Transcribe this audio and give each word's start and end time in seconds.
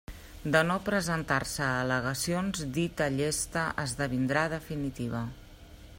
De 0.53 0.61
no 0.69 0.77
presentar-se 0.85 1.67
al·legacions 1.81 2.63
dita 2.79 3.11
llesta 3.19 3.67
esdevindrà 3.87 4.49
definitiva. 4.59 5.25